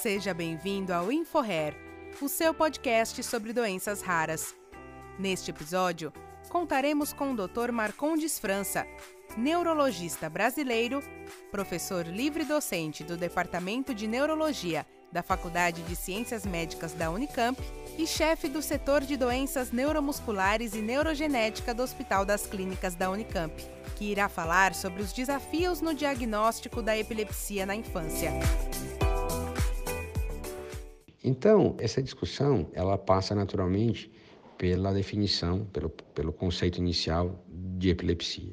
Seja 0.00 0.32
bem-vindo 0.32 0.94
ao 0.94 1.12
InfoHair, 1.12 1.76
o 2.22 2.28
seu 2.28 2.54
podcast 2.54 3.22
sobre 3.22 3.52
doenças 3.52 4.00
raras. 4.00 4.54
Neste 5.18 5.50
episódio, 5.50 6.10
contaremos 6.48 7.12
com 7.12 7.32
o 7.32 7.36
Dr. 7.36 7.70
Marcondes 7.70 8.38
França, 8.38 8.86
neurologista 9.36 10.30
brasileiro, 10.30 11.02
professor 11.50 12.06
livre-docente 12.06 13.04
do 13.04 13.14
Departamento 13.14 13.94
de 13.94 14.06
Neurologia 14.06 14.86
da 15.12 15.22
Faculdade 15.22 15.82
de 15.82 15.94
Ciências 15.94 16.46
Médicas 16.46 16.94
da 16.94 17.10
Unicamp 17.10 17.60
e 17.98 18.06
chefe 18.06 18.48
do 18.48 18.62
setor 18.62 19.02
de 19.02 19.18
doenças 19.18 19.70
neuromusculares 19.70 20.72
e 20.72 20.80
neurogenética 20.80 21.74
do 21.74 21.82
Hospital 21.82 22.24
das 22.24 22.46
Clínicas 22.46 22.94
da 22.94 23.10
Unicamp, 23.10 23.52
que 23.96 24.06
irá 24.06 24.30
falar 24.30 24.74
sobre 24.74 25.02
os 25.02 25.12
desafios 25.12 25.82
no 25.82 25.92
diagnóstico 25.92 26.80
da 26.80 26.96
epilepsia 26.96 27.66
na 27.66 27.76
infância. 27.76 28.32
Então, 31.22 31.74
essa 31.78 32.02
discussão, 32.02 32.66
ela 32.72 32.96
passa 32.96 33.34
naturalmente 33.34 34.10
pela 34.56 34.92
definição, 34.92 35.64
pelo, 35.66 35.90
pelo 35.90 36.32
conceito 36.32 36.78
inicial 36.78 37.42
de 37.48 37.90
epilepsia. 37.90 38.52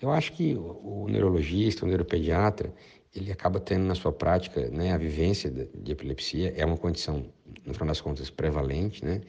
Eu 0.00 0.10
acho 0.10 0.32
que 0.32 0.54
o, 0.54 1.04
o 1.04 1.08
neurologista, 1.08 1.84
o 1.84 1.88
neuropediatra, 1.88 2.72
ele 3.14 3.30
acaba 3.30 3.60
tendo 3.60 3.84
na 3.84 3.94
sua 3.94 4.12
prática 4.12 4.68
né, 4.70 4.92
a 4.92 4.98
vivência 4.98 5.50
de, 5.50 5.68
de, 5.74 5.92
epilepsia, 5.92 6.52
é 6.56 6.64
uma 6.64 6.76
condição, 6.76 7.24
no 7.64 7.72
final 7.72 7.88
das 7.88 8.00
contas, 8.00 8.30
prevalente, 8.30 9.04
né? 9.04 9.20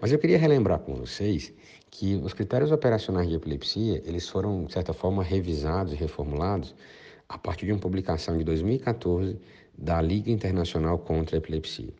Mas 0.00 0.12
eu 0.12 0.18
queria 0.18 0.38
relembrar 0.38 0.78
com 0.80 0.94
vocês 0.94 1.52
que 1.90 2.16
os 2.16 2.32
critérios 2.32 2.70
operacionais 2.70 3.28
de 3.28 3.34
epilepsia, 3.34 4.00
eles 4.04 4.28
foram, 4.28 4.64
de 4.64 4.72
certa 4.72 4.92
forma, 4.92 5.22
revisados 5.22 5.92
e 5.92 5.96
reformulados 5.96 6.74
a 7.28 7.36
partir 7.36 7.66
de 7.66 7.72
uma 7.72 7.80
publicação 7.80 8.38
de 8.38 8.44
2014 8.44 9.38
da 9.76 10.00
Liga 10.00 10.30
Internacional 10.30 10.98
contra 10.98 11.36
a 11.36 11.38
Epilepsia. 11.38 11.92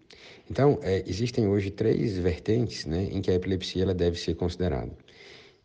Então, 0.51 0.79
é, 0.83 1.05
existem 1.07 1.47
hoje 1.47 1.71
três 1.71 2.17
vertentes 2.19 2.87
né, 2.87 3.09
em 3.13 3.21
que 3.21 3.31
a 3.31 3.35
epilepsia 3.35 3.83
ela 3.83 3.95
deve 3.95 4.19
ser 4.19 4.35
considerada. 4.35 4.91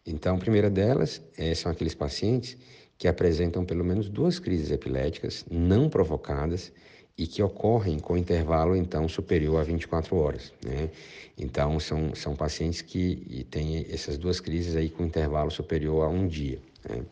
Então, 0.06 0.36
a 0.36 0.40
primeira 0.40 0.70
delas 0.70 1.22
é, 1.38 1.56
são 1.56 1.72
aqueles 1.72 1.96
pacientes 1.96 2.58
que 2.98 3.08
apresentam 3.08 3.66
pelo 3.66 3.84
menos 3.84 4.10
duas 4.10 4.38
crises 4.38 4.70
epiléticas 4.70 5.46
não 5.50 5.90
provocadas 5.90 6.72
e 7.18 7.28
que 7.28 7.42
ocorrem 7.42 8.00
com 8.00 8.18
intervalo 8.18 8.76
então 8.76 9.08
superior 9.08 9.60
a 9.60 9.64
24 9.64 10.16
horas. 10.16 10.52
Né? 10.66 10.90
Então 11.38 11.80
são, 11.80 12.14
são 12.16 12.36
pacientes 12.36 12.82
que 12.82 13.46
têm 13.50 13.86
essas 13.90 14.18
duas 14.18 14.40
crises 14.40 14.76
aí 14.76 14.90
com 14.90 15.06
intervalo 15.06 15.52
superior 15.52 16.06
a 16.06 16.10
um 16.10 16.28
dia. 16.28 16.60
Né? 16.90 17.04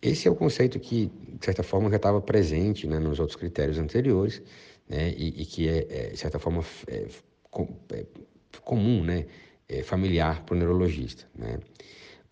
Esse 0.00 0.28
é 0.28 0.30
o 0.30 0.34
conceito 0.34 0.78
que, 0.78 1.10
de 1.38 1.44
certa 1.44 1.62
forma, 1.62 1.90
já 1.90 1.96
estava 1.96 2.20
presente 2.20 2.86
né, 2.86 2.98
nos 2.98 3.18
outros 3.18 3.36
critérios 3.36 3.78
anteriores 3.78 4.42
né, 4.88 5.12
e, 5.16 5.42
e 5.42 5.44
que 5.44 5.68
é, 5.68 5.86
é, 5.90 6.10
de 6.10 6.16
certa 6.16 6.38
forma, 6.38 6.64
é, 6.86 7.06
é 7.92 8.06
comum, 8.62 9.02
né, 9.02 9.26
é 9.68 9.82
familiar 9.82 10.44
para 10.44 10.54
o 10.54 10.58
neurologista. 10.58 11.26
Né? 11.34 11.58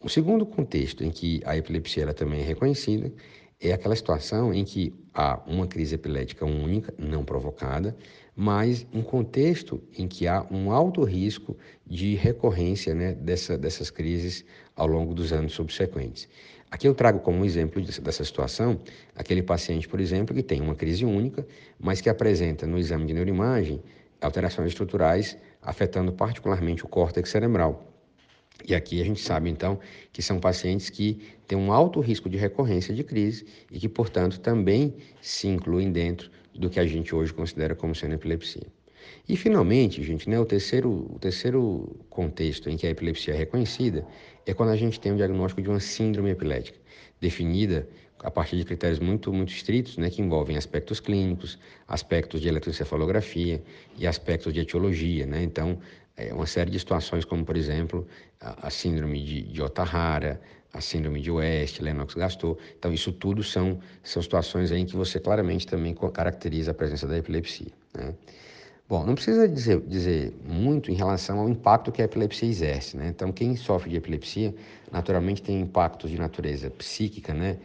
O 0.01 0.09
segundo 0.09 0.47
contexto 0.47 1.03
em 1.03 1.11
que 1.11 1.41
a 1.45 1.57
epilepsia 1.57 2.05
ela 2.05 2.15
também 2.15 2.41
é 2.41 2.45
reconhecida 2.45 3.13
é 3.61 3.73
aquela 3.73 3.97
situação 3.97 4.53
em 4.53 4.65
que 4.65 4.95
há 5.15 5.43
uma 5.47 5.67
crise 5.67 5.95
epilética 5.95 6.45
única, 6.45 6.95
não 6.99 7.25
provocada, 7.25 7.97
mas 8.37 8.87
um 8.93 9.03
contexto 9.03 9.83
em 9.97 10.07
que 10.07 10.29
há 10.29 10.47
um 10.51 10.71
alto 10.71 11.03
risco 11.03 11.57
de 11.87 12.15
recorrência 12.15 12.95
né, 12.95 13.15
dessa, 13.15 13.57
dessas 13.57 13.89
crises 13.89 14.45
ao 14.77 14.87
longo 14.87 15.15
dos 15.15 15.33
anos 15.33 15.55
subsequentes. 15.55 16.29
Aqui 16.71 16.87
eu 16.87 16.95
trago 16.95 17.21
como 17.21 17.45
exemplo 17.45 17.81
dessa 17.81 18.25
situação 18.25 18.79
aquele 19.15 19.43
paciente, 19.43 19.89
por 19.89 20.01
exemplo, 20.01 20.35
que 20.35 20.43
tem 20.43 20.61
uma 20.61 20.75
crise 20.75 21.07
única, 21.07 21.47
mas 21.81 22.03
que 22.03 22.11
apresenta 22.11 22.67
no 22.67 22.77
exame 22.77 23.07
de 23.07 23.15
neuroimagem 23.15 23.83
alterações 24.21 24.69
estruturais 24.69 25.37
afetando 25.63 26.13
particularmente 26.13 26.85
o 26.85 26.89
córtex 26.89 27.31
cerebral. 27.31 27.93
E 28.67 28.75
aqui 28.75 29.01
a 29.01 29.05
gente 29.05 29.21
sabe, 29.21 29.51
então, 29.51 29.79
que 30.13 30.23
são 30.23 30.41
pacientes 30.41 30.91
que 30.91 31.21
têm 31.47 31.57
um 31.57 31.73
alto 31.73 32.01
risco 32.01 32.29
de 32.29 32.37
recorrência 32.37 32.95
de 32.95 33.05
crise 33.05 33.47
e 33.71 33.79
que, 33.79 33.89
portanto, 33.89 34.41
também 34.41 34.95
se 35.21 35.47
incluem 35.47 35.93
dentro 35.93 36.31
do 36.59 36.71
que 36.71 36.81
a 36.81 36.87
gente 36.87 37.15
hoje 37.15 37.33
considera 37.33 37.75
como 37.75 37.95
sendo 37.95 38.15
epilepsia. 38.15 38.67
E, 39.29 39.37
finalmente, 39.37 40.03
gente, 40.03 40.29
né, 40.29 40.39
o, 40.39 40.45
terceiro, 40.45 40.91
o 41.15 41.19
terceiro 41.19 41.97
contexto 42.11 42.69
em 42.69 42.77
que 42.77 42.87
a 42.87 42.91
epilepsia 42.91 43.35
é 43.35 43.37
reconhecida 43.37 44.07
é 44.45 44.55
quando 44.55 44.71
a 44.71 44.77
gente 44.77 45.01
tem 45.01 45.13
o 45.13 45.17
diagnóstico 45.17 45.63
de 45.63 45.69
uma 45.69 45.81
síndrome 45.81 46.31
epilética, 46.31 46.79
definida 47.21 47.89
a 48.21 48.31
partir 48.31 48.57
de 48.57 48.65
critérios 48.65 48.99
muito, 48.99 49.33
muito 49.33 49.53
estritos, 49.53 49.97
né, 49.97 50.09
que 50.09 50.23
envolvem 50.23 50.57
aspectos 50.57 51.01
clínicos, 51.01 51.59
aspectos 51.87 52.41
de 52.41 52.49
eletroencefalografia 52.49 53.63
e 53.97 54.07
aspectos 54.07 54.53
de 54.53 54.61
etiologia. 54.61 55.27
Né? 55.27 55.43
Então, 55.43 55.79
é 56.17 56.33
uma 56.33 56.47
série 56.47 56.71
de 56.71 56.79
situações, 56.79 57.25
como, 57.25 57.45
por 57.45 57.57
exemplo, 57.57 58.07
a, 58.41 58.69
a 58.69 58.71
síndrome 58.71 59.23
de, 59.23 59.43
de 59.43 59.63
Otahara, 59.63 60.41
a 60.73 60.81
síndrome 60.81 61.21
de 61.21 61.31
West, 61.31 61.81
Lennox-Gastaut. 61.81 62.61
Então, 62.79 62.93
isso 62.93 63.13
tudo 63.13 63.43
são, 63.43 63.79
são 64.03 64.23
situações 64.23 64.71
em 64.73 64.85
que 64.85 64.97
você 64.97 65.19
claramente 65.19 65.67
também 65.67 65.95
caracteriza 66.13 66.71
a 66.71 66.75
presença 66.75 67.07
da 67.07 67.17
epilepsia. 67.17 67.73
Né? 67.95 68.15
Bom, 68.89 69.05
não 69.05 69.15
precisa 69.15 69.49
dizer, 69.49 69.81
dizer 69.81 70.33
muito 70.45 70.93
em 70.93 70.95
relação 70.95 71.41
ao 71.41 71.49
impacto 71.49 71.91
que 71.91 72.01
a 72.01 72.05
epilepsia 72.05 72.49
exerce, 72.49 72.97
né? 72.97 73.09
Então, 73.09 73.33
quem 73.33 73.57
sofre 73.57 73.91
de 73.91 73.97
epilepsia, 73.97 74.55
naturalmente 74.93 75.43
tem 75.43 75.61
impactos 75.61 76.09
de 76.09 76.17
natureza 76.17 76.71
psíquica, 76.71 77.35
né? 77.35 77.59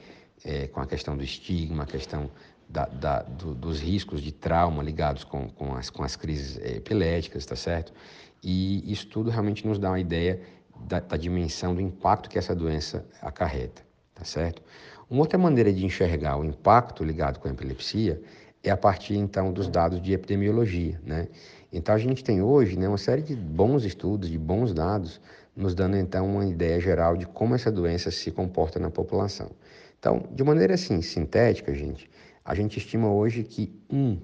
É, 0.44 0.68
com 0.68 0.82
a 0.82 0.88
questão 0.88 1.16
do 1.16 1.24
estigma, 1.24 1.84
a 1.84 1.86
questão 1.86 2.28
da, 2.72 2.86
da, 2.86 3.22
do, 3.24 3.54
dos 3.54 3.80
riscos 3.80 4.22
de 4.22 4.32
trauma 4.32 4.82
ligados 4.82 5.24
com, 5.24 5.50
com, 5.50 5.76
as, 5.76 5.90
com 5.90 6.04
as 6.04 6.16
crises 6.16 6.58
é, 6.60 6.78
epiléticas, 6.78 7.46
tá 7.46 7.56
certo? 7.56 7.94
E 8.42 8.92
isso 8.92 9.08
tudo 9.08 9.30
realmente 9.30 9.68
nos 9.68 9.78
dá 9.78 9.90
uma 9.90 10.00
ideia 10.00 10.42
da, 10.88 11.00
da 11.00 11.18
dimensão 11.18 11.76
do 11.76 11.82
impacto 11.82 12.30
que 12.30 12.40
essa 12.40 12.56
doença 12.56 13.06
acarreta, 13.22 13.84
tá 14.16 14.24
certo? 14.24 14.62
Uma 15.10 15.22
outra 15.22 15.38
maneira 15.38 15.72
de 15.74 15.86
enxergar 15.86 16.38
o 16.38 16.46
impacto 16.46 17.04
ligado 17.04 17.40
com 17.40 17.48
a 17.48 17.52
epilepsia 17.52 18.22
é 18.64 18.70
a 18.70 18.78
partir 18.78 19.16
então 19.16 19.52
dos 19.52 19.68
dados 19.68 20.02
de 20.02 20.14
epidemiologia, 20.14 21.00
né? 21.04 21.28
Então 21.74 21.94
a 21.94 21.98
gente 21.98 22.24
tem 22.24 22.42
hoje 22.42 22.78
né, 22.78 22.88
uma 22.88 22.98
série 22.98 23.22
de 23.22 23.36
bons 23.36 23.84
estudos, 23.84 24.30
de 24.30 24.38
bons 24.38 24.74
dados, 24.74 25.22
nos 25.56 25.74
dando 25.76 25.98
então 25.98 26.30
uma 26.30 26.46
ideia 26.46 26.80
geral 26.80 27.18
de 27.18 27.26
como 27.26 27.56
essa 27.56 27.72
doença 27.72 28.12
se 28.12 28.32
comporta 28.32 28.80
na 28.80 28.90
população. 28.90 29.52
Então, 30.00 30.24
de 30.32 30.44
maneira 30.44 30.74
assim 30.74 31.02
sintética, 31.02 31.74
gente, 31.74 32.10
a 32.44 32.56
gente 32.56 32.78
estima 32.78 33.12
hoje 33.12 33.44
que 33.44 33.74
1 33.90 34.20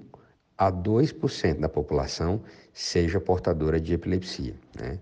a 0.57 0.71
2% 0.71 1.59
da 1.59 1.69
população 1.69 2.41
seja 2.73 3.19
portadora 3.21 3.79
de 3.79 3.93
epilepsia, 3.93 4.55
né? 4.79 4.99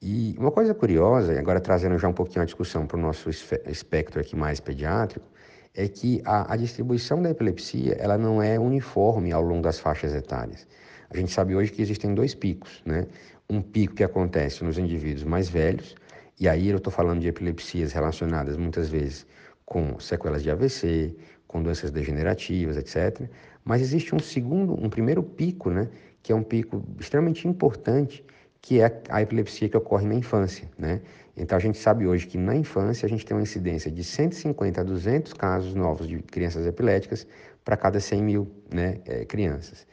E 0.00 0.36
uma 0.38 0.52
coisa 0.52 0.72
curiosa, 0.72 1.34
e 1.34 1.38
agora 1.38 1.60
trazendo 1.60 1.98
já 1.98 2.06
um 2.06 2.12
pouquinho 2.12 2.42
a 2.42 2.44
discussão 2.44 2.86
para 2.86 2.96
o 2.96 3.00
nosso 3.00 3.28
espectro 3.28 4.20
aqui 4.20 4.36
mais 4.36 4.60
pediátrico, 4.60 5.26
é 5.74 5.88
que 5.88 6.22
a, 6.24 6.52
a, 6.52 6.56
distribuição 6.56 7.20
da 7.20 7.30
epilepsia 7.30 7.94
ela 7.94 8.16
não 8.16 8.40
é 8.40 8.58
uniforme 8.58 9.32
ao 9.32 9.42
longo 9.42 9.62
das 9.62 9.80
faixas 9.80 10.14
etárias. 10.14 10.68
A 11.10 11.16
gente 11.16 11.32
sabe 11.32 11.56
hoje 11.56 11.72
que 11.72 11.82
existem 11.82 12.14
dois 12.14 12.32
picos, 12.34 12.80
né? 12.86 13.06
Um 13.50 13.60
pico 13.60 13.94
que 13.94 14.04
acontece 14.04 14.62
nos 14.62 14.78
indivíduos 14.78 15.24
mais 15.24 15.48
velhos, 15.48 15.96
e 16.38 16.48
aí 16.48 16.68
eu 16.68 16.76
estou 16.76 16.92
falando 16.92 17.20
de 17.20 17.28
epilepsias 17.28 17.92
relacionadas 17.92 18.56
muitas 18.56 18.88
vezes 18.88 19.26
com 19.64 19.98
sequelas 19.98 20.42
de 20.44 20.50
AVC, 20.50 21.16
com 21.48 21.62
doenças 21.62 21.90
degenerativas, 21.90 22.76
etc. 22.76 23.28
Mas 23.64 23.80
existe 23.82 24.14
um 24.14 24.20
segundo, 24.20 24.74
um 24.74 24.88
primeiro 24.88 25.22
pico, 25.22 25.70
né? 25.70 25.88
Que 26.22 26.30
é 26.30 26.36
um 26.36 26.42
pico 26.42 26.84
extremamente 27.00 27.48
importante, 27.48 28.24
que 28.60 28.80
é 28.80 29.02
a 29.08 29.22
epilepsia 29.22 29.68
que 29.68 29.76
ocorre 29.76 30.06
na 30.06 30.14
infância, 30.14 30.70
né? 30.78 31.00
Então 31.36 31.56
a 31.56 31.60
gente 31.60 31.78
sabe 31.78 32.06
hoje 32.06 32.26
que 32.26 32.36
na 32.36 32.54
infância 32.54 33.06
a 33.06 33.08
gente 33.08 33.24
tem 33.24 33.36
uma 33.36 33.42
incidência 33.42 33.90
de 33.90 34.04
150 34.04 34.80
a 34.80 34.84
200 34.84 35.32
casos 35.32 35.74
novos 35.74 36.06
de 36.06 36.18
crianças 36.18 36.66
epiléticas 36.66 37.26
para 37.64 37.76
cada 37.76 38.00
100 38.00 38.22
mil 38.22 38.50
né, 38.72 38.98
é, 39.06 39.24
crianças. 39.24 39.86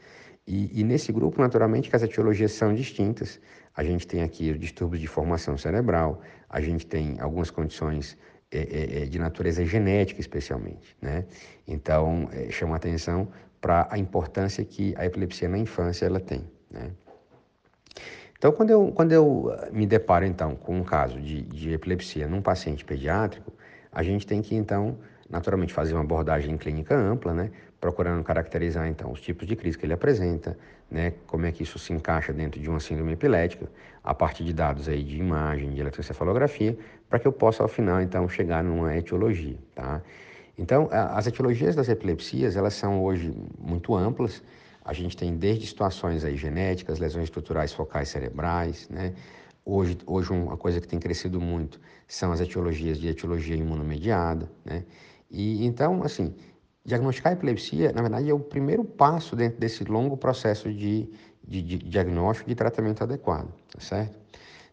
E, 0.46 0.80
e, 0.80 0.84
nesse 0.84 1.12
grupo, 1.12 1.40
naturalmente, 1.40 1.90
que 1.90 1.96
as 1.96 2.02
etiologias 2.02 2.52
são 2.52 2.72
distintas. 2.74 3.40
A 3.74 3.82
gente 3.82 4.06
tem 4.06 4.22
aqui 4.22 4.56
distúrbios 4.56 5.00
de 5.00 5.06
formação 5.06 5.58
cerebral, 5.58 6.22
a 6.48 6.60
gente 6.60 6.86
tem 6.86 7.16
algumas 7.20 7.50
condições 7.50 8.16
é, 8.50 8.58
é, 8.58 9.02
é 9.02 9.06
de 9.06 9.18
natureza 9.18 9.64
genética, 9.64 10.20
especialmente. 10.20 10.96
Né? 11.00 11.24
Então, 11.66 12.28
é, 12.32 12.50
chama 12.50 12.76
atenção 12.76 13.28
para 13.60 13.88
a 13.90 13.98
importância 13.98 14.64
que 14.64 14.94
a 14.96 15.04
epilepsia 15.04 15.48
na 15.48 15.58
infância 15.58 16.06
ela 16.06 16.20
tem. 16.20 16.48
Né? 16.70 16.90
Então, 18.38 18.52
quando 18.52 18.70
eu, 18.70 18.92
quando 18.92 19.12
eu 19.12 19.50
ah, 19.52 19.68
me 19.72 19.86
deparo, 19.86 20.24
então, 20.24 20.54
com 20.54 20.78
um 20.78 20.84
caso 20.84 21.20
de, 21.20 21.42
de 21.42 21.72
epilepsia 21.72 22.28
num 22.28 22.42
paciente 22.42 22.84
pediátrico, 22.84 23.52
a 23.90 24.02
gente 24.02 24.26
tem 24.26 24.42
que, 24.42 24.54
então, 24.54 24.98
naturalmente 25.28 25.72
fazer 25.72 25.94
uma 25.94 26.02
abordagem 26.02 26.56
clínica 26.56 26.94
ampla, 26.94 27.32
né? 27.32 27.50
Procurando 27.80 28.24
caracterizar, 28.24 28.88
então, 28.88 29.12
os 29.12 29.20
tipos 29.20 29.46
de 29.46 29.54
crise 29.54 29.76
que 29.78 29.84
ele 29.86 29.92
apresenta, 29.92 30.56
né? 30.90 31.12
Como 31.26 31.44
é 31.46 31.52
que 31.52 31.62
isso 31.62 31.78
se 31.78 31.92
encaixa 31.92 32.32
dentro 32.32 32.60
de 32.60 32.68
uma 32.70 32.80
síndrome 32.80 33.12
epilética, 33.12 33.68
a 34.02 34.14
partir 34.14 34.44
de 34.44 34.52
dados 34.52 34.88
aí 34.88 35.02
de 35.02 35.18
imagem, 35.18 35.70
de 35.72 35.80
eletroencefalografia, 35.80 36.76
para 37.08 37.18
que 37.18 37.26
eu 37.26 37.32
possa, 37.32 37.62
ao 37.62 37.68
final, 37.68 38.00
então, 38.00 38.28
chegar 38.28 38.64
numa 38.64 38.96
etiologia, 38.96 39.56
tá? 39.74 40.02
Então, 40.58 40.88
as 40.90 41.26
etiologias 41.26 41.76
das 41.76 41.88
epilepsias, 41.88 42.56
elas 42.56 42.74
são 42.74 43.02
hoje 43.04 43.32
muito 43.58 43.94
amplas, 43.94 44.42
A 44.88 44.92
gente 44.92 45.16
tem 45.16 45.36
desde 45.36 45.66
situações 45.66 46.24
aí 46.24 46.36
genéticas, 46.36 47.00
lesões 47.00 47.24
estruturais 47.24 47.72
focais 47.72 48.08
cerebrais, 48.08 48.88
né? 48.88 49.14
Hoje, 49.64 49.98
hoje 50.06 50.30
uma 50.30 50.56
coisa 50.56 50.80
que 50.80 50.86
tem 50.86 51.00
crescido 51.00 51.40
muito 51.40 51.80
são 52.06 52.30
as 52.30 52.40
etiologias 52.40 52.96
de 52.98 53.08
etiologia 53.08 53.56
imunomediada, 53.56 54.48
né? 54.64 54.84
E 55.28 55.66
então, 55.66 56.04
assim, 56.04 56.36
diagnosticar 56.86 57.32
a 57.32 57.34
epilepsia, 57.34 57.92
na 57.92 58.00
verdade, 58.00 58.30
é 58.30 58.32
o 58.32 58.38
primeiro 58.38 58.84
passo 58.84 59.34
dentro 59.34 59.58
desse 59.58 59.82
longo 59.84 60.16
processo 60.16 60.72
de, 60.72 61.10
de, 61.46 61.60
de 61.60 61.78
diagnóstico 61.78 62.48
e 62.48 62.52
de 62.52 62.54
tratamento 62.54 63.02
adequado, 63.02 63.48
tá 63.72 63.80
certo? 63.80 64.16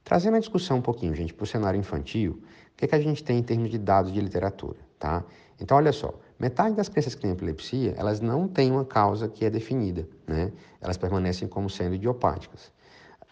Trazendo 0.03 0.37
a 0.37 0.39
discussão 0.39 0.77
um 0.77 0.81
pouquinho, 0.81 1.15
gente, 1.15 1.33
para 1.33 1.43
o 1.43 1.47
cenário 1.47 1.79
infantil, 1.79 2.39
o 2.73 2.77
que, 2.77 2.85
é 2.85 2.87
que 2.87 2.95
a 2.95 2.99
gente 2.99 3.23
tem 3.23 3.39
em 3.39 3.43
termos 3.43 3.71
de 3.71 3.79
dados 3.79 4.13
de 4.13 4.21
literatura, 4.21 4.77
tá? 4.99 5.23
Então, 5.59 5.75
olha 5.75 5.91
só, 5.91 6.13
metade 6.37 6.75
das 6.75 6.87
crianças 6.87 7.15
que 7.15 7.21
têm 7.21 7.31
epilepsia, 7.31 7.95
elas 7.97 8.19
não 8.19 8.47
têm 8.47 8.71
uma 8.71 8.85
causa 8.85 9.27
que 9.27 9.43
é 9.43 9.49
definida, 9.49 10.07
né? 10.27 10.51
Elas 10.79 10.97
permanecem 10.97 11.47
como 11.47 11.67
sendo 11.67 11.95
idiopáticas. 11.95 12.71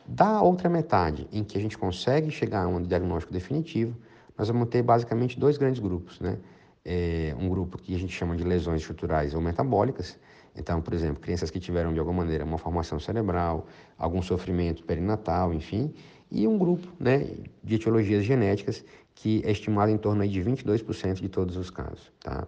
Da 0.08 0.42
outra 0.42 0.70
metade, 0.70 1.28
em 1.32 1.44
que 1.44 1.56
a 1.58 1.62
gente 1.62 1.78
consegue 1.78 2.32
chegar 2.32 2.64
a 2.64 2.68
um 2.68 2.82
diagnóstico 2.82 3.32
definitivo, 3.32 3.96
nós 4.36 4.48
vamos 4.48 4.70
ter 4.70 4.82
basicamente 4.82 5.40
dois 5.40 5.58
grandes 5.58 5.80
grupos, 5.80 6.20
né? 6.20 6.40
É 6.84 7.36
um 7.38 7.48
grupo 7.48 7.78
que 7.78 7.96
a 7.96 8.00
gente 8.00 8.14
chama 8.14 8.36
de 8.36 8.44
lesões 8.44 8.82
estruturais 8.82 9.34
ou 9.34 9.42
metabólicas. 9.42 10.18
Então, 10.56 10.82
por 10.82 10.94
exemplo, 10.94 11.22
crianças 11.22 11.50
que 11.50 11.60
tiveram 11.60 11.94
de 11.94 12.00
alguma 12.00 12.24
maneira 12.24 12.44
uma 12.44 12.58
formação 12.58 13.00
cerebral, 13.00 13.68
algum 13.98 14.22
sofrimento 14.22 14.84
perinatal, 14.84 15.54
enfim, 15.54 15.94
e 16.30 16.48
um 16.48 16.58
grupo 16.58 16.88
né, 17.00 17.28
de 17.64 17.76
etiologias 17.76 18.24
genéticas 18.24 18.84
que 19.14 19.42
é 19.46 19.52
estimado 19.52 19.92
em 19.92 19.98
torno 19.98 20.28
de 20.28 20.42
22% 20.42 21.16
de 21.16 21.30
todos 21.30 21.56
os 21.58 21.70
casos. 21.70 22.12
Tá? 22.20 22.48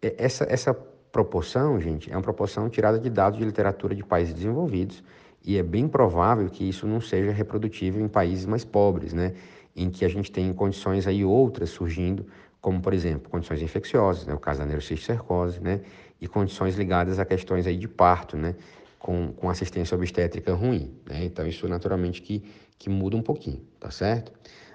Essa, 0.00 0.46
essa 0.48 0.72
proporção, 0.72 1.80
gente, 1.80 2.12
é 2.12 2.16
uma 2.16 2.22
proporção 2.22 2.68
tirada 2.68 2.98
de 2.98 3.08
dados 3.08 3.38
de 3.38 3.44
literatura 3.44 3.94
de 3.94 4.04
países 4.04 4.34
desenvolvidos 4.34 5.02
e 5.42 5.56
é 5.56 5.62
bem 5.62 5.88
provável 5.88 6.48
que 6.50 6.68
isso 6.68 6.86
não 6.86 7.00
seja 7.00 7.32
reprodutível 7.32 8.04
em 8.04 8.08
países 8.08 8.46
mais 8.46 8.64
pobres, 8.64 9.12
né? 9.12 9.34
em 9.74 9.90
que 9.90 10.04
a 10.04 10.08
gente 10.08 10.32
tem 10.32 10.52
condições 10.52 11.06
aí 11.06 11.24
outras 11.24 11.70
surgindo, 11.70 12.26
como, 12.66 12.80
por 12.80 12.92
exemplo, 12.92 13.30
condições 13.30 13.62
infecciosas, 13.62 14.26
né? 14.26 14.34
o 14.34 14.40
caso 14.40 14.58
da 14.58 14.66
neurocisticercose, 14.66 15.60
né? 15.60 15.82
e 16.20 16.26
condições 16.26 16.74
ligadas 16.74 17.20
a 17.20 17.24
questões 17.24 17.64
aí 17.64 17.76
de 17.76 17.86
parto, 17.86 18.36
né? 18.36 18.56
com, 18.98 19.32
com 19.34 19.48
assistência 19.48 19.94
obstétrica 19.94 20.52
ruim. 20.52 20.92
Né? 21.08 21.26
Então, 21.26 21.46
isso 21.46 21.68
naturalmente 21.68 22.20
que, 22.20 22.42
que 22.76 22.90
muda 22.90 23.16
um 23.16 23.22
pouquinho, 23.22 23.62
tá 23.78 23.88
certo? 23.92 24.32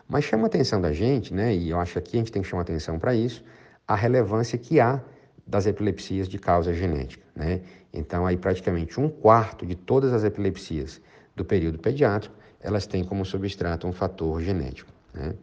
Mas 0.08 0.24
chama 0.24 0.44
a 0.44 0.48
atenção 0.48 0.80
da 0.80 0.94
gente, 0.94 1.34
né? 1.34 1.54
e 1.54 1.70
eu 1.70 1.82
acho 1.82 1.92
que 1.92 2.00
aqui 2.00 2.16
a 2.16 2.20
gente 2.20 2.32
tem 2.32 2.42
que 2.42 2.48
chamar 2.48 2.62
atenção 2.62 2.98
para 2.98 3.14
isso, 3.14 3.44
a 3.86 3.94
relevância 3.94 4.58
que 4.58 4.80
há 4.80 5.04
das 5.46 5.66
epilepsias 5.66 6.30
de 6.30 6.40
causa 6.40 6.74
genética. 6.74 7.26
Né? 7.36 7.60
Então, 7.92 8.26
aí 8.26 8.38
praticamente 8.38 9.02
um 9.02 9.10
quarto 9.10 9.66
de 9.66 9.76
todas 9.76 10.14
as 10.14 10.24
epilepsias 10.24 11.02
do 11.36 11.44
período 11.44 11.78
pediátrico, 11.78 12.34
elas 12.62 12.88
têm 12.88 13.04
como 13.04 13.26
substrato 13.26 13.86
um 13.86 13.92
fator 13.92 14.42
genético. 14.42 14.90
Né? 15.14 15.34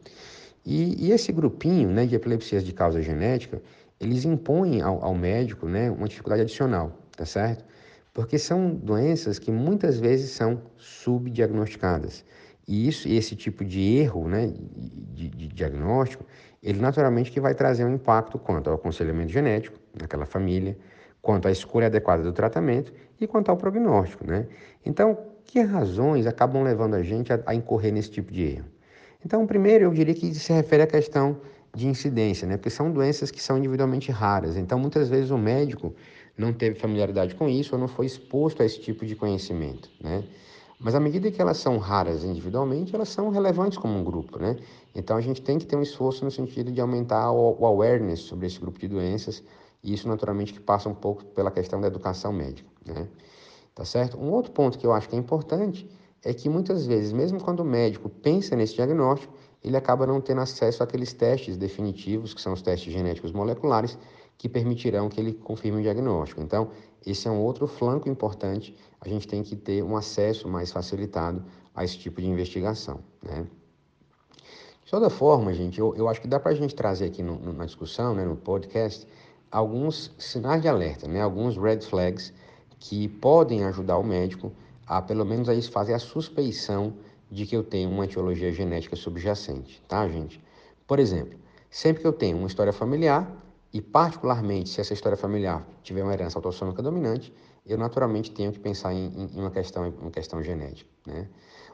E, 0.65 1.07
e, 1.07 1.13
esse 1.13 1.33
grupinho 1.33 1.91
né, 1.91 2.07
de 2.07 2.15
epilepsias 2.15 2.65
de 2.65 2.73
causa 2.73 3.01
genética, 3.01 3.63
eles 4.01 4.25
impõem 4.25 4.81
ao, 4.83 5.03
ao 5.03 5.15
médico 5.15 5.67
né, 5.67 5.91
uma 5.91 6.09
dificuldade 6.09 6.43
adicional, 6.43 6.93
tá 7.17 7.25
certo? 7.25 7.65
Porque 8.13 8.39
são 8.39 8.75
doenças 8.75 9.39
que 9.39 9.51
muitas 9.51 9.99
vezes 9.99 10.31
são 10.31 10.61
subdiagnosticadas. 10.77 12.25
E 12.67 12.87
isso, 12.87 13.09
esse 13.09 13.35
tipo 13.35 13.65
de 13.65 13.97
erro 13.97 14.29
né, 14.29 14.53
de, 15.15 15.29
de 15.29 15.49
diagnóstico, 15.49 16.25
ele 16.63 16.81
naturalmente 16.81 17.31
que 17.31 17.41
vai 17.41 17.55
trazer 17.55 17.85
um 17.85 17.95
impacto 17.95 18.39
quanto 18.39 18.69
ao 18.69 18.77
aconselhamento 18.77 19.33
genético 19.33 19.79
naquela 19.99 20.27
família, 20.27 20.77
quanto 21.23 21.49
à 21.49 21.51
escolha 21.51 21.87
adequada 21.87 22.23
do 22.23 22.33
tratamento 22.33 22.93
e 23.21 23.27
quanto 23.27 23.51
ao 23.51 23.57
prognóstico, 23.57 24.27
né? 24.27 24.47
Então, 24.85 25.17
que 25.45 25.61
razões 25.61 26.27
acabam 26.27 26.63
levando 26.63 26.95
a 26.95 27.03
gente 27.03 27.33
a, 27.33 27.41
a 27.47 27.55
incorrer 27.55 27.93
nesse 27.93 28.11
tipo 28.11 28.33
de 28.33 28.43
erro? 28.43 28.67
Então, 29.25 29.47
primeiro, 29.47 29.85
eu 29.85 29.93
diria 29.93 30.15
que 30.15 30.35
se 30.35 30.53
refere 30.53 30.83
à 30.83 30.87
questão 30.87 31.41
de 31.75 31.87
incidência, 31.87 32.47
né? 32.47 32.57
Porque 32.57 32.71
são 32.71 32.91
doenças 32.91 33.31
que 33.31 33.43
são 33.43 33.59
individualmente 33.59 34.11
raras. 34.11 34.57
Então, 34.57 34.79
muitas 34.79 35.09
vezes 35.09 35.31
o 35.31 35.39
médico 35.39 35.95
não 36.37 36.53
teve 36.53 36.79
familiaridade 36.79 37.35
com 37.35 37.49
isso 37.49 37.75
ou 37.75 37.81
não 37.81 37.89
foi 37.89 38.07
exposto 38.07 38.63
a 38.63 38.67
esse 38.67 38.81
tipo 38.81 39.05
de 39.05 39.17
conhecimento, 39.17 39.91
né? 40.01 40.25
Mas 40.81 40.95
à 40.95 41.01
medida 41.01 41.29
que 41.33 41.43
elas 41.43 41.57
são 41.57 41.77
raras 41.79 42.23
individualmente, 42.23 42.95
elas 42.95 43.09
são 43.09 43.31
relevantes 43.31 43.77
como 43.77 43.99
um 43.99 44.05
grupo, 44.05 44.39
né? 44.39 44.57
Então 44.95 45.17
a 45.17 45.21
gente 45.21 45.43
tem 45.43 45.59
que 45.59 45.67
ter 45.67 45.75
um 45.75 45.83
esforço 45.83 46.25
no 46.25 46.31
sentido 46.31 46.71
de 46.71 46.81
aumentar 46.81 47.33
o 47.33 47.67
awareness 47.67 48.21
sobre 48.21 48.47
esse 48.47 48.61
grupo 48.61 48.79
de 48.79 48.87
doenças, 48.87 49.43
e 49.83 49.93
isso 49.93 50.07
naturalmente 50.07 50.53
que 50.53 50.61
passa 50.61 50.89
um 50.89 50.95
pouco 50.95 51.25
pela 51.25 51.51
questão 51.51 51.81
da 51.81 51.89
educação 51.89 52.33
médica, 52.33 52.69
né? 52.87 53.09
Tá 53.75 53.85
certo? 53.85 54.17
Um 54.17 54.31
outro 54.31 54.53
ponto 54.53 54.79
que 54.79 54.87
eu 54.87 54.93
acho 54.93 55.09
que 55.09 55.17
é 55.17 55.19
importante 55.19 55.91
é 56.25 56.35
que 56.35 56.49
muitas 56.49 56.87
vezes, 56.87 57.13
mesmo 57.13 57.41
quando 57.41 57.61
o 57.61 57.65
médico 57.65 58.09
pensa 58.09 58.57
nesse 58.57 58.75
diagnóstico, 58.75 59.33
ele 59.63 59.77
acaba 59.77 60.07
não 60.07 60.21
tendo 60.21 60.41
acesso 60.41 60.83
àqueles 60.83 61.13
testes 61.13 61.57
definitivos, 61.57 62.35
que 62.35 62.41
são 62.41 62.53
os 62.53 62.63
testes 62.63 62.93
genéticos 62.93 63.33
moleculares, 63.33 63.99
que 64.37 64.49
permitirão 64.49 65.09
que 65.09 65.21
ele 65.21 65.33
confirme 65.33 65.81
o 65.81 65.83
diagnóstico. 65.83 66.41
Então, 66.41 66.71
esse 67.05 67.27
é 67.27 67.31
um 67.31 67.41
outro 67.41 67.67
flanco 67.67 68.09
importante, 68.09 68.77
a 69.01 69.09
gente 69.09 69.27
tem 69.27 69.43
que 69.43 69.57
ter 69.57 69.83
um 69.83 69.97
acesso 69.97 70.49
mais 70.49 70.71
facilitado 70.71 71.45
a 71.75 71.85
esse 71.85 71.99
tipo 71.99 72.21
de 72.21 72.29
investigação. 72.29 73.01
Né? 73.23 73.47
De 74.85 74.91
toda 74.91 75.11
forma, 75.11 75.53
gente, 75.53 75.79
eu, 75.79 75.95
eu 75.97 76.09
acho 76.09 76.21
que 76.21 76.29
dá 76.29 76.39
para 76.39 76.53
a 76.53 76.55
gente 76.55 76.75
trazer 76.75 77.07
aqui 77.07 77.23
no, 77.23 77.39
no, 77.39 77.53
na 77.53 77.65
discussão, 77.65 78.15
né, 78.15 78.25
no 78.25 78.37
podcast, 78.37 79.07
alguns 79.51 80.15
sinais 80.19 80.63
de 80.63 80.69
alerta, 80.69 81.07
né, 81.09 81.21
alguns 81.21 81.57
red 81.57 81.81
flags 81.81 82.33
que 82.79 83.09
podem 83.09 83.65
ajudar 83.65 83.99
o 83.99 84.05
médico 84.05 84.53
a, 84.89 85.03
pelo 85.03 85.25
menos, 85.25 85.49
a 85.49 85.63
fazer 85.63 85.93
a 85.93 85.99
suspeição 85.99 86.95
de 87.31 87.47
que 87.47 87.55
eu 87.55 87.63
tenho 87.63 87.91
uma 87.91 88.07
etiologia 88.07 88.51
genética 88.51 88.97
subjacente, 88.97 89.83
tá, 89.87 90.09
gente? 90.09 90.43
Por 90.87 90.99
exemplo, 90.99 91.39
sempre 91.71 92.01
que 92.01 92.09
eu 92.09 92.13
tenho 92.13 92.39
uma 92.39 92.47
história 92.47 92.73
familiar, 92.73 93.31
e 93.73 93.83
particularmente 93.83 94.71
se 94.71 94.81
essa 94.81 94.95
história 94.95 95.17
familiar 95.17 95.67
tiver 95.83 96.03
uma 96.03 96.13
herança 96.13 96.39
autossômica 96.39 96.83
dominante, 96.83 97.33
eu 97.67 97.77
naturalmente 97.77 98.31
tenho 98.31 98.51
que 98.51 98.59
pensar 98.59 98.95
em, 98.95 99.31
em 99.35 99.39
uma, 99.39 99.51
questão, 99.51 99.93
uma 100.01 100.11
questão 100.11 100.43
genética. 100.43 100.89
Né? 101.07 101.29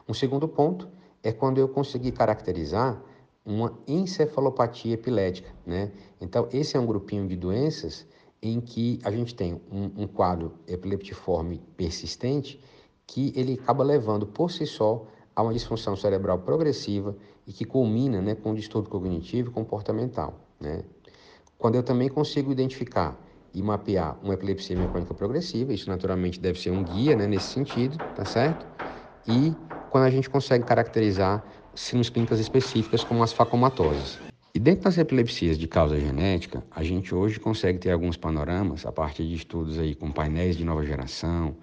Um 0.07 0.13
segundo 0.13 0.45
ponto 0.45 0.89
é 1.23 1.31
quando 1.31 1.57
eu 1.57 1.69
conseguir 1.69 2.11
caracterizar 2.11 3.01
uma 3.45 3.77
encefalopatia 3.87 4.93
epilética. 4.93 5.49
Né? 5.65 5.91
Então, 6.19 6.49
esse 6.51 6.75
é 6.75 6.79
um 6.79 6.85
grupinho 6.85 7.27
de 7.27 7.37
doenças 7.37 8.05
em 8.41 8.59
que 8.59 8.99
a 9.03 9.09
gente 9.09 9.33
tem 9.33 9.53
um, 9.71 10.03
um 10.03 10.07
quadro 10.07 10.53
epileptiforme 10.67 11.61
persistente 11.77 12.59
que 13.07 13.33
ele 13.35 13.59
acaba 13.61 13.83
levando 13.83 14.25
por 14.25 14.51
si 14.51 14.65
só 14.65 15.05
a 15.35 15.41
uma 15.41 15.53
disfunção 15.53 15.95
cerebral 15.95 16.39
progressiva 16.39 17.15
e 17.45 17.51
que 17.51 17.65
culmina 17.65 18.21
né, 18.21 18.35
com 18.35 18.51
um 18.51 18.53
distúrbio 18.53 18.89
cognitivo 18.89 19.49
e 19.49 19.53
comportamental. 19.53 20.39
Né? 20.59 20.83
Quando 21.57 21.75
eu 21.75 21.83
também 21.83 22.09
consigo 22.09 22.51
identificar 22.51 23.19
e 23.53 23.61
mapear 23.61 24.17
uma 24.21 24.33
epilepsia 24.33 24.77
mecânica 24.77 25.13
progressiva, 25.13 25.73
isso 25.73 25.89
naturalmente 25.89 26.39
deve 26.39 26.59
ser 26.59 26.71
um 26.71 26.83
guia 26.83 27.15
né, 27.15 27.27
nesse 27.27 27.47
sentido, 27.53 27.97
tá 28.15 28.25
certo? 28.25 28.65
E 29.27 29.53
quando 29.89 30.03
a 30.03 30.09
gente 30.09 30.29
consegue 30.29 30.65
caracterizar 30.65 31.43
síndromes 31.73 32.09
clínicas 32.09 32.39
específicas 32.39 33.03
como 33.03 33.23
as 33.23 33.31
facomatoses. 33.31 34.19
E 34.53 34.59
dentro 34.59 34.85
das 34.85 34.97
epilepsias 34.97 35.57
de 35.57 35.67
causa 35.67 35.99
genética, 35.99 36.63
a 36.71 36.81
gente 36.81 37.13
hoje 37.13 37.39
consegue 37.39 37.77
ter 37.77 37.91
alguns 37.91 38.15
panoramas 38.15 38.85
a 38.85 38.91
partir 38.91 39.27
de 39.27 39.35
estudos 39.35 39.77
aí 39.77 39.93
com 39.95 40.11
painéis 40.11 40.55
de 40.55 40.63
nova 40.63 40.85
geração, 40.85 41.55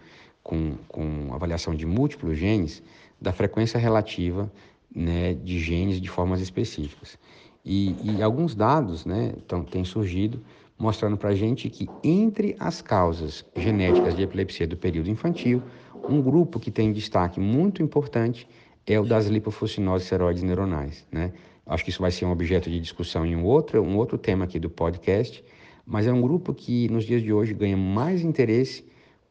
com, 0.42 0.74
com 0.88 1.32
avaliação 1.32 1.74
de 1.74 1.86
múltiplos 1.86 2.36
genes, 2.36 2.82
da 3.20 3.32
frequência 3.32 3.78
relativa 3.78 4.50
né, 4.94 5.34
de 5.34 5.58
genes 5.58 6.00
de 6.00 6.08
formas 6.08 6.40
específicas. 6.40 7.18
E, 7.64 7.94
e 8.02 8.22
alguns 8.22 8.54
dados 8.54 9.06
né, 9.06 9.34
tão, 9.46 9.64
têm 9.64 9.84
surgido 9.84 10.42
mostrando 10.78 11.16
para 11.16 11.30
a 11.30 11.34
gente 11.34 11.70
que 11.70 11.88
entre 12.02 12.56
as 12.58 12.82
causas 12.82 13.44
genéticas 13.56 14.16
de 14.16 14.22
epilepsia 14.22 14.66
do 14.66 14.76
período 14.76 15.08
infantil, 15.08 15.62
um 16.08 16.20
grupo 16.20 16.58
que 16.58 16.72
tem 16.72 16.92
destaque 16.92 17.38
muito 17.38 17.80
importante 17.80 18.48
é 18.84 18.98
o 18.98 19.04
das 19.04 19.26
lipofucinoses 19.26 20.08
seroides 20.08 20.42
neuronais. 20.42 21.06
Né? 21.12 21.32
Acho 21.64 21.84
que 21.84 21.90
isso 21.90 22.02
vai 22.02 22.10
ser 22.10 22.24
um 22.24 22.32
objeto 22.32 22.68
de 22.68 22.80
discussão 22.80 23.24
em 23.24 23.36
um 23.36 23.44
outro, 23.44 23.80
um 23.80 23.96
outro 23.96 24.18
tema 24.18 24.44
aqui 24.44 24.58
do 24.58 24.68
podcast, 24.68 25.44
mas 25.86 26.06
é 26.06 26.12
um 26.12 26.20
grupo 26.20 26.52
que 26.52 26.88
nos 26.88 27.04
dias 27.04 27.22
de 27.22 27.32
hoje 27.32 27.54
ganha 27.54 27.76
mais 27.76 28.22
interesse 28.22 28.84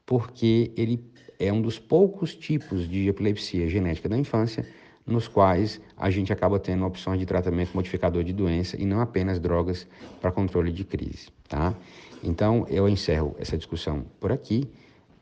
porque 0.05 0.72
ele 0.75 1.03
é 1.39 1.51
um 1.51 1.62
dos 1.62 1.79
poucos 1.79 2.36
tipos 2.36 2.88
de 2.88 3.08
epilepsia 3.08 3.67
genética 3.67 4.08
da 4.08 4.17
infância 4.17 4.65
nos 5.05 5.27
quais 5.27 5.81
a 5.98 6.10
gente 6.10 6.31
acaba 6.31 6.60
tendo 6.60 6.86
opções 6.86 7.20
de 7.20 7.25
tratamento 7.25 7.74
modificador 7.74 8.24
de 8.24 8.34
doença 8.34 8.79
e 8.79 8.86
não 8.86 9.01
apenas 9.01 9.39
drogas 9.39 9.88
para 10.20 10.31
controle 10.31 10.72
de 10.72 10.84
crise, 10.84 11.29
tá? 11.48 11.75
Então, 12.24 12.65
eu 12.70 12.88
encerro 12.88 13.36
essa 13.39 13.58
discussão 13.58 14.05
por 14.20 14.31
aqui, 14.31 14.70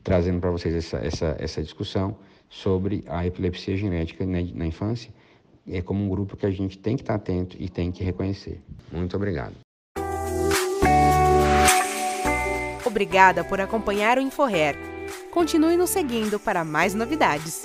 trazendo 0.04 0.38
para 0.38 0.50
vocês 0.50 0.74
essa, 0.74 0.98
essa, 0.98 1.36
essa 1.38 1.62
discussão 1.62 2.16
sobre 2.48 3.02
a 3.06 3.26
epilepsia 3.26 3.76
genética 3.76 4.26
na, 4.26 4.42
na 4.54 4.66
infância, 4.66 5.10
é 5.66 5.80
como 5.80 6.04
um 6.04 6.08
grupo 6.08 6.36
que 6.36 6.44
a 6.44 6.50
gente 6.50 6.78
tem 6.78 6.96
que 6.96 7.02
estar 7.02 7.14
atento 7.14 7.56
e 7.58 7.68
tem 7.68 7.90
que 7.90 8.04
reconhecer. 8.04 8.60
Muito 8.92 9.16
obrigado. 9.16 9.54
Obrigada 12.90 13.44
por 13.44 13.60
acompanhar 13.60 14.18
o 14.18 14.20
InfoRare 14.20 14.90
Continue 15.30 15.76
nos 15.76 15.90
seguindo 15.90 16.38
para 16.38 16.64
mais 16.64 16.94
novidades. 16.94 17.62